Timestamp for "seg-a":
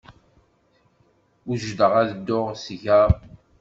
2.63-3.01